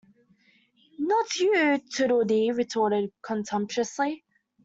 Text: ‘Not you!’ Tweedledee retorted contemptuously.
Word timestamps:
‘Not 0.97 1.35
you!’ 1.35 1.77
Tweedledee 1.91 2.49
retorted 2.53 3.11
contemptuously. 3.21 4.25